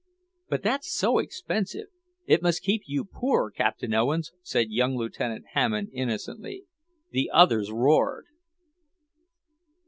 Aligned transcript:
"But 0.49 0.63
that's 0.63 0.91
so 0.91 1.19
expensive! 1.19 1.85
It 2.25 2.41
must 2.41 2.63
keep 2.63 2.81
you 2.87 3.05
poor, 3.05 3.51
Captain 3.51 3.93
Owens," 3.93 4.31
said 4.41 4.71
young 4.71 4.97
Lieutenant 4.97 5.45
Hammond 5.53 5.91
innocently. 5.93 6.65
The 7.11 7.29
others 7.31 7.71
roared. 7.71 8.25